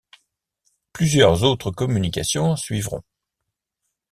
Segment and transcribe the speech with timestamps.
[0.93, 3.03] Plusieurs autres communications suivront.